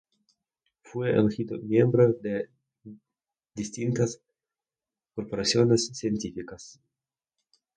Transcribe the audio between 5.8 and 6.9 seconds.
científicas.